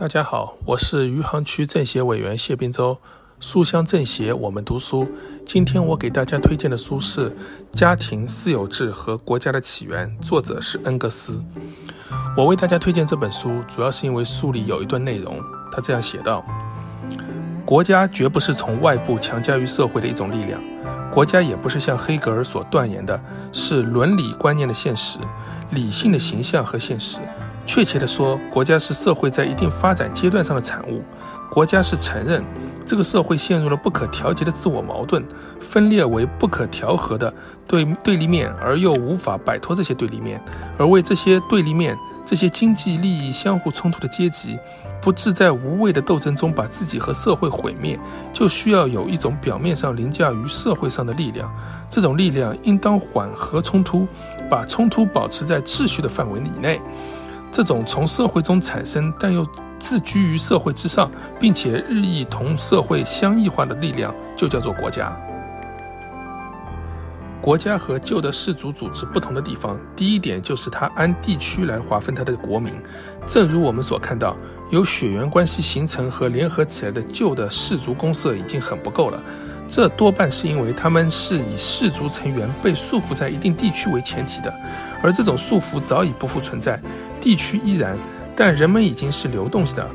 [0.00, 2.96] 大家好，我是余杭区政协委员谢滨洲。
[3.38, 5.06] 书香政协，我们读书。
[5.44, 7.30] 今天我给大家推荐的书是
[7.72, 11.44] 《家庭、私有制和国家的起源》，作者是恩格斯。
[12.34, 15.38] 我为大家推荐这本书，主要是因为书里有一段内容，
[15.70, 16.42] 他这样写道：
[17.66, 20.58] 国家绝不是从外部强加于社会的一种力量，
[21.12, 23.22] 国家也不是像黑格尔所断言的，
[23.52, 25.18] 是伦理观念的现实、
[25.72, 27.18] 理性的形象和现实。
[27.72, 31.04] 确切地说，国家是社会在一定发展阶段上的产物。
[31.48, 32.44] 国家是承认
[32.84, 35.24] 这个社会陷入了不可调节的自我矛盾，
[35.60, 37.32] 分裂为不可调和的
[37.68, 40.42] 对对立面，而又无法摆脱这些对立面，
[40.76, 44.58] 而为这些对立面、这些经济利益相互冲突的阶级，
[45.00, 47.96] 不致在无谓的斗争中把自己和社会毁灭，
[48.32, 51.48] 就需要有一种表面上凌驾于社会上的力量。
[51.88, 54.08] 这种力量应当缓和冲突，
[54.50, 56.80] 把冲突保持在秩序的范围以内。
[57.52, 59.46] 这种从社会中产生但又
[59.78, 65.14] 自居于社会之上，并且日益同社会相异化的力量，就叫做国家。
[67.40, 72.74] 国家和旧的氏族组织不同的地方，第一点就是它按地区来划分它的国民。
[73.26, 74.36] 正如我们所看到，
[74.70, 79.22] 由血缘关系形成和联合起来的旧的氏族公社已经很不够了。
[79.70, 84.52] 这多半是因为他们是以氏族成员被束缚在一定地区为前提的，
[85.00, 86.78] 而这种束缚早已不复存在，
[87.20, 87.96] 地区依然，
[88.34, 89.88] 但人们已经是流动性的，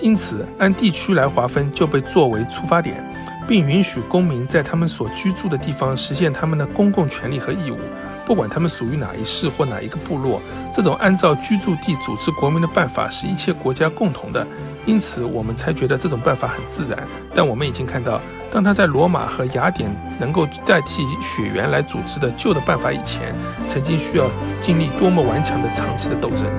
[0.00, 3.04] 因此按地区来划分就被作为出发点，
[3.48, 7.78] 并允许公民在他们所居住的地方实现他们的公共权利和义务，
[8.24, 10.40] 不管他们属于哪一市或哪一个部落。
[10.72, 14.46] 这种按照居住地组织国民的办法是一切国家共同的，
[14.86, 16.96] 因此我们才觉得这种办法很自然。
[17.34, 18.20] 但我们已经看到。
[18.50, 23.34] 当他在罗马和雅典能够代替血缘来组织的旧的办法以前，
[23.66, 24.30] 曾经需要
[24.62, 26.50] 经历多么顽强的长期的斗争。